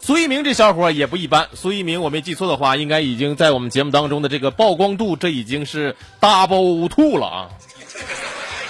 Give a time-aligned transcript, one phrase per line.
[0.00, 7.48] 苏一鸣这小伙也不一般，苏一鸣我没记错的话，应该已经在我们节目当中的这个曝光度，这已经是 double two 了啊。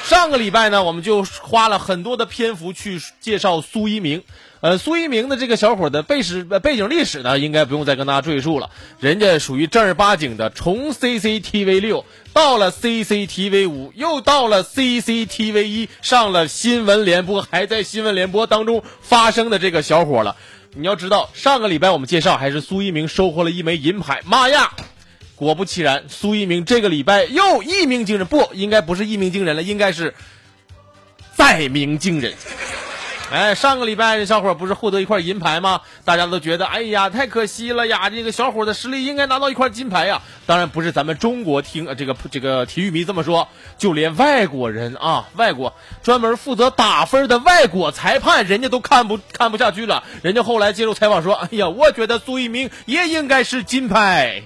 [0.05, 4.23] 上个礼拜呢，我们就花了很多的篇幅去介绍苏一鸣。
[4.61, 8.71] 呃，苏一鸣的这个小伙的背史背景历史呢，应该不用再跟大家赘述了。
[8.99, 20.35] 人家属于正儿八经的，从 CCTV 六到了 CCTV 五，又到了 CCTV 一，上了新闻联播，还在新闻联播当中发生的这个小伙了。
[20.81, 24.73] 你要知道，上个礼拜我们介绍还是苏一鸣收获了一枚银牌，妈呀！
[25.35, 30.15] 果不其然，苏一鸣这个礼拜又一鸣惊人，不应该不是一鸣惊人了，应该是
[31.35, 32.33] 再鸣惊人。
[33.31, 35.83] 哎，上个礼拜这小伙不是获得一块银牌吗？
[36.07, 38.09] 大家都觉得，哎呀，太可惜了呀！
[38.09, 40.23] 这个小伙的实力应该拿到一块金牌呀。
[40.47, 43.47] 当然不是咱们中国听呃这个这个体育迷这么说，
[43.77, 50.05] 就连外国人啊，外国专门负责打分的外国裁判，人家都看不看不下去了。
[50.23, 54.43] 人家后来接受采访说，哎呀，我觉得苏一鸣也应该是金牌。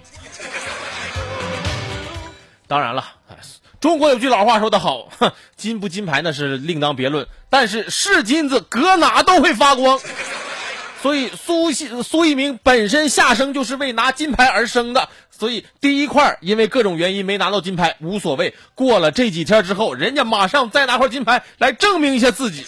[2.66, 3.36] 当然了，哎
[3.82, 5.08] 中国有句老话说得好，
[5.56, 9.98] 金不金牌那是另当别论，但是是金子搁哪都会发光。
[11.02, 22.64] 所以苏西苏一鸣本身下生就是为拿金牌而生的，所以第一块因为各种原因没拿到金牌无所谓，过了这几天之后，人家马上再拿块金牌来证明一下自己。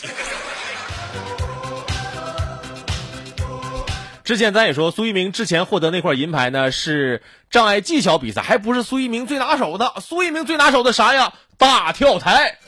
[4.25, 7.23] 之前咱也说，苏一鸣之前获得那块银牌呢，是
[7.55, 9.95] 障碍技巧比赛，还不是苏一鸣最拿手的。
[10.01, 11.35] 苏一鸣最拿手的啥呀？
[11.57, 12.59] 大跳台。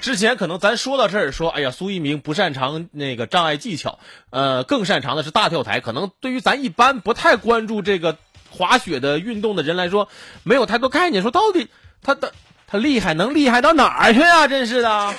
[0.00, 3.98] 之前可能咱说到这儿，说哎呀，苏一鸣不擅长那个障碍技巧，
[4.30, 5.80] 呃，更擅长的是大跳台。
[5.80, 8.16] 可能对于咱一般不太关注这个
[8.48, 10.08] 滑雪的运动的人来说，
[10.42, 11.20] 没有太多概念。
[11.20, 11.68] 说到底，
[12.02, 12.32] 他的
[12.66, 14.48] 他厉害能厉害到哪儿去啊？
[14.48, 15.14] 真是的。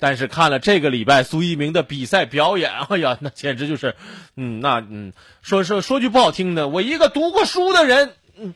[0.00, 3.94] 但是看了这个礼拜苏一鸣的比赛表演， 哎呀，那简直就是，
[4.34, 5.12] 嗯，那嗯，
[5.42, 8.54] 说说说句不好听的，我一个读过书的人，嗯，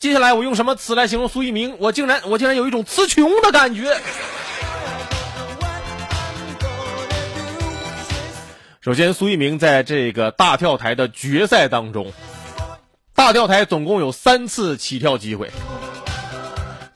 [0.00, 1.76] 接下来我用什么词来形容苏一鸣？
[1.78, 3.96] 我竟然我竟然有一种词穷的感觉。
[8.80, 12.12] 首先，苏一鸣在这个大跳台的决赛当中，
[13.14, 15.50] 大跳台总共有三次起跳机会，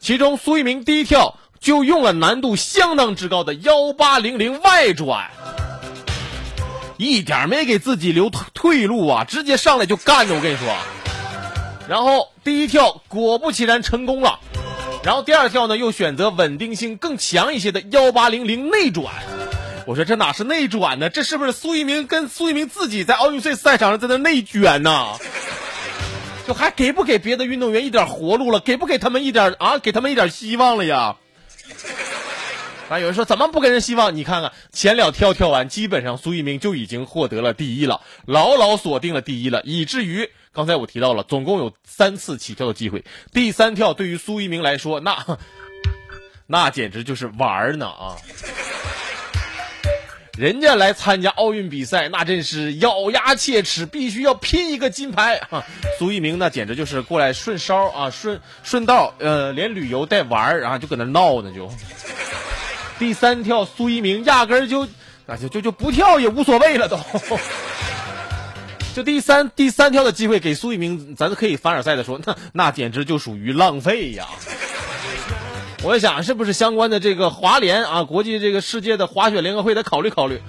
[0.00, 1.38] 其中苏一鸣第一跳。
[1.60, 5.30] 就用了难度相当之高的幺八零零外转，
[6.96, 9.24] 一点没给自己留退路啊！
[9.24, 10.66] 直接上来就干的，我跟你说。
[11.88, 14.38] 然后第一跳果不其然成功了，
[15.02, 19.06] 然后第二跳呢又选择稳定性更强一些的幺八零零内转。
[19.86, 21.08] 我说这哪是内转呢？
[21.08, 25.14] 这是不是苏一鸣跟苏一鸣自己在奥运会赛场上在那内卷呢？
[26.46, 28.60] 就还给不给别的运动员一点活路了？
[28.60, 29.78] 给不给他们一点啊？
[29.78, 31.16] 给他们一点希望了呀？
[32.88, 32.98] 啊！
[32.98, 34.16] 有人说怎么不给人希望？
[34.16, 45.38] 你看看前两跳跳完，基本上苏一鸣就已经获得了第一了，牢牢锁定了第一了，以至于刚才我提到了，总共有三次起跳的机会，第三跳对于苏一鸣来说，那
[46.46, 48.16] 那简直就是玩呢啊！
[50.38, 55.66] 人家来参加奥运比赛，那真是咬牙切齿，必须要拼一个金牌啊！
[55.98, 61.68] 苏一鸣那简直就是过来顺烧啊，顺顺道，呃，连旅游带玩，然后就搁那闹呢就。
[63.00, 64.82] 第三跳，苏一鸣压根儿就，
[65.26, 66.96] 啊就就就不跳也无所谓了都。
[68.94, 74.28] 就第三第三跳的机会给苏一鸣，咱可以凡尔赛的说，那那简直就属于浪费呀。
[75.84, 80.42] 我想是不是相关的这个华联啊，国际这个世界的滑雪联合会得考虑考虑。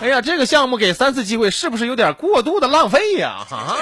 [0.00, 3.46] 哎呀，这个项目给三次机会，是不是有点过度的浪费呀？
[3.50, 3.76] 啊？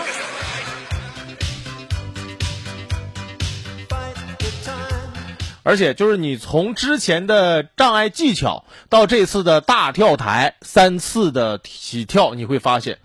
[5.64, 12.98] 而且就是你从之前的障碍技巧到这次的大跳台三次的起跳，你会发现。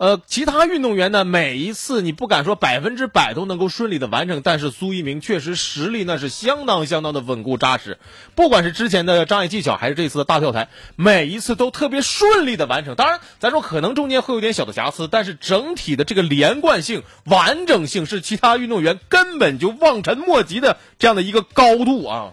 [0.00, 7.98] 呃，其他运动员呢，每一次你不敢说百分之百都能够顺利的完成，但是苏一鸣确实实力那是相当相当的稳固扎实。
[8.34, 12.94] 不管是之前的障碍技巧，还是这次的大跳台，每一次都特别顺利的完成。
[12.94, 22.32] 当然，咱说可能中间会有点小的瑕疵，但是整体的这个连贯性、完整性是其他运动员根本就望尘莫及的这样的一个高度啊。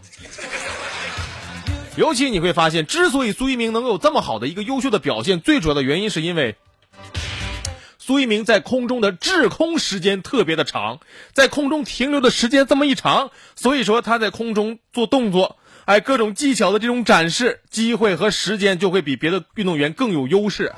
[1.97, 6.55] 尤其你会发现，之所以苏一鸣能够有这么好的一个优秀的表现，最主要的原因是因为。
[8.07, 11.01] 苏一鸣在空中的滞空时间特别的长，
[11.33, 20.71] 在空中停留的时间这么一长，所以说他在空中做动作，哎，各种技巧的这种展示机会和时间就会比别的运动员更有优势。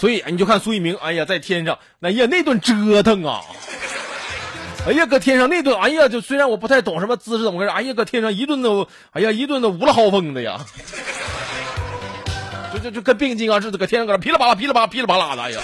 [0.00, 3.42] 所以你就看苏一鸣，哎呀，在天上，哎呀，那顿折腾啊，
[4.88, 10.66] 哎呀，搁天上那顿，哎呀，就虽然我不太懂什么姿势怎么回事，哎呀，搁天上一顿都，哎呀，一顿都无了豪风的呀。
[12.74, 15.60] 就就就跟变形金刚似的，搁天上搁那噼里啪啦、噼里啪啦、噼里啪啦的，哎呀！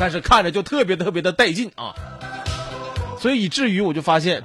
[0.00, 1.94] 但是看着就特别特别的带劲啊，
[3.20, 4.42] 所以以至于我就发现，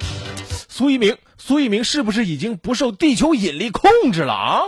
[0.68, 4.62] 苏一鸣，苏一鸣是不是已经不受地球引力控制了啊？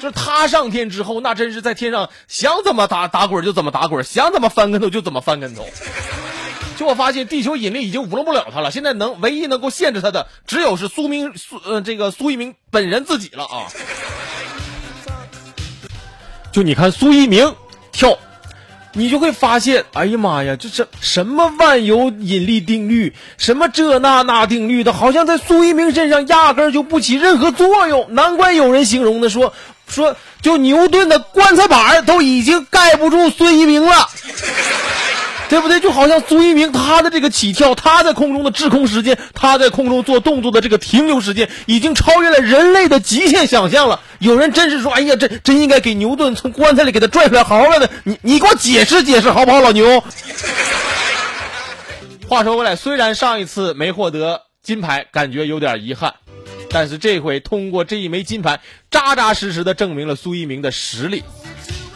[0.00, 5.66] 就他上天之后，那真是在天上想怎么打打滚就怎么打滚，想怎么翻跟头就怎么翻跟头。
[6.76, 8.70] 就我发现，地球引力已经无弄不了他了。
[8.70, 13.66] 现在能唯一能够限制他的，只有是苏明苏呃这个苏一鸣本人自己了啊。
[16.52, 17.52] 就你看苏一鸣
[17.90, 18.16] 跳。
[18.94, 28.06] 你就会发现，哎呀妈呀，这这什么万有引力定律，什么这那那定律的，好像在苏一鸣身上压根儿就不起任何作用。
[28.10, 29.52] 难怪有人形容的说
[29.88, 34.08] 说，就牛顿的棺材板都已经盖不住孙一鸣了。
[35.48, 35.80] 对不对？
[35.80, 44.00] 就好像苏一鸣他的这个起跳，他在空中的滞空时间，他在空中做动作的这个停留时间，已经超越了人类的极限想象了。
[44.18, 50.02] 有人真是说：“哎呀，这真应该给牛顿从棺材里给他拽出来，好好的，你你给我解释解释，好不好，老牛？”
[52.28, 56.12] 话说回来，虽然上一次没获得金牌，感觉有点遗憾，
[56.68, 58.60] 但是这回通过这一枚金牌，
[58.90, 61.22] 扎扎实实的证明了苏一鸣的实力。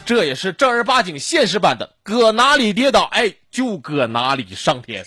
[0.05, 5.05] 这也是正儿八经现实版的，搁哪里跌倒，哎，就搁哪里上天。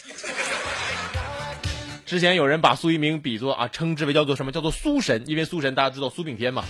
[2.05, 4.51] 之前有人把苏一鸣比作啊，称之为叫做什么？
[4.51, 6.63] 叫做苏神，因为苏神大家知道苏炳添嘛。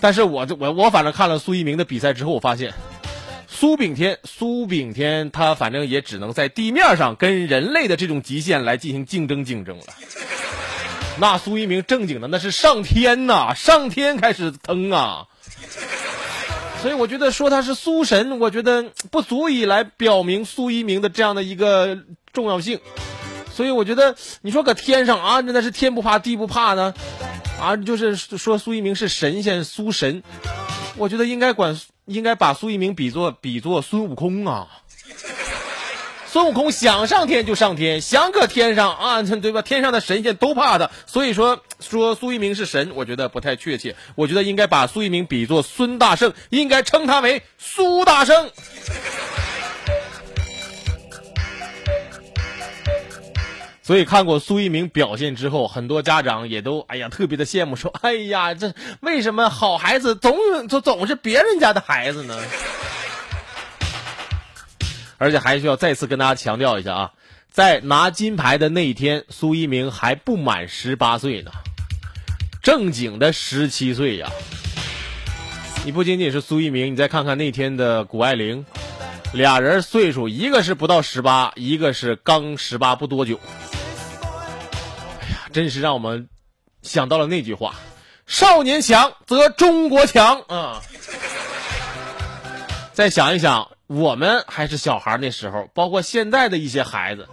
[0.00, 2.72] 但是我我我反正看了苏一鸣的比赛之后，我发现
[3.46, 9.84] 苏炳添苏炳添他反正也只能在地面上跟人类的这种极限来进行竞争竞争了。
[11.18, 15.26] 那苏一鸣正经的那是上天呐，上天开始腾啊。
[16.80, 21.98] 所以我觉得说他是苏神，我觉得 不足以来表明苏一鸣的这样的一个
[22.32, 22.80] 重要性。
[23.52, 26.94] 所以我觉得你说搁天上啊，那是天不怕地不怕呢，
[27.60, 30.22] 啊，就是说苏一鸣是神仙苏神，
[30.96, 34.68] 我觉得应该管应该把苏一鸣比作比作孙悟空啊。
[36.30, 39.62] 孙悟空想上天就上天，想搁天上啊，对吧？
[39.62, 43.96] 天上的神仙都怕他，所以说说苏一鸣是神，我觉得不太确切。
[44.14, 48.50] 我觉得应该把苏一鸣比作孙大圣，应该称他为苏大圣。
[53.82, 60.36] 所以看过苏一鸣表现之后，很多家长也都哎呀特别的羡慕，说哎呀，这为什么好孩子总
[60.68, 62.38] 总总是别人家的孩子呢？
[65.18, 67.12] 而且还需要再次跟大家强调一下啊，
[67.50, 71.50] 在拿金牌的那一天，苏一鸣还不满十八岁呢，
[72.62, 74.30] 正经的十七岁呀。
[75.84, 78.64] 你不仅仅是苏一鸣，你再看看那天的谷爱凌，
[79.32, 83.40] 俩人岁数一个是不到十八，一个是刚十八不多久。
[85.20, 86.28] 哎呀，真是让我们
[86.82, 87.74] 想到了那句话
[88.26, 90.80] ：“少年强则中国强。”啊，
[92.92, 93.68] 再想一想。
[93.88, 97.26] 我们还是小孩那时候，包括现在的一些孩子，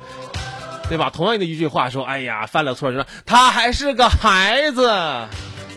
[0.88, 1.10] 对吧？
[1.10, 5.28] 同样的一句话说：“哎呀，犯了错就说他还是个孩子。”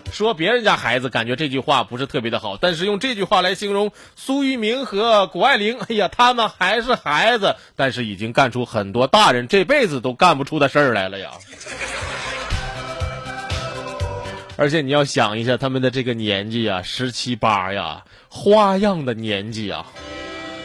[0.09, 2.55] 说别人家孩子，感觉这句话不是特别的好。
[2.55, 11.31] 但是用这句话来形容苏玉明和谷爱凌，哎呀，他们还是孩子，但是已经干出很多大人这辈子都干不出的事儿来了呀。
[14.55, 19.85] 而且你要想一下，他们的这个年纪呀，十七八呀，花样的年纪啊。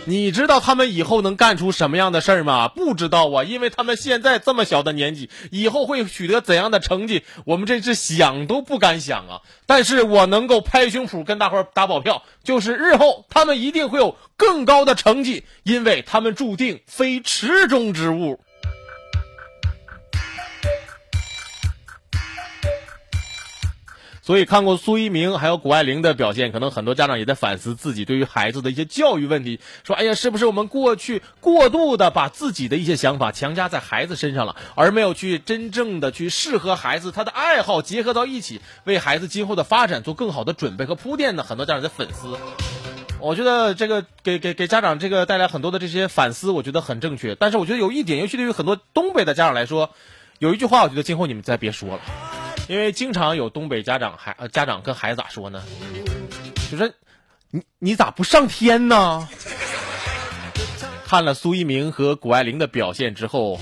[0.06, 2.68] 你知道他们以后能干出什么样的事儿吗？
[2.68, 9.40] 不知道啊，因为他们现在这么小的年纪，以后会取得怎样的成绩，我们真是想都不敢想啊！
[9.64, 18.40] 但是我能够拍胸脯跟大伙儿打保票，就是日后他们一定会有更高的成绩，因为他们注定非池中之物。
[24.24, 42.38] 所以看过苏一鸣还有谷爱凌的表现，可能很多家长也在反思自己对于孩子的一些教育问题，说：“哎呀，是不是我们过去过度的把自己的一些想法强加在孩子身上了，而没有去真正的去适合孩子他的爱好结合到一起，为孩子今后的发展做更好的准备和铺垫呢？”很多家长在反思，
[43.20, 47.34] 我觉得这个给给给家长这个带来很多的这些反思，我觉得很正确。
[47.34, 49.90] 但是我觉得有一点，尤其对于很多东北的家长来说，
[50.38, 52.00] 有一句话，我觉得今后你们再别说了。
[52.68, 55.62] 因为经常有东北家长孩家长跟孩子咋说呢？
[56.70, 56.90] 就说
[57.50, 59.28] 你你咋不上天呢？
[61.06, 63.60] 看了苏一鸣和谷爱凌的表现之后，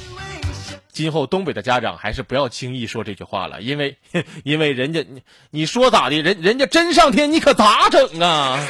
[0.90, 3.98] 今后东北的家长还是不要轻易说这句话了，因为
[4.44, 6.22] 因为人家你你说咋的？
[6.22, 8.66] 人人家真上天，你可咋整啊？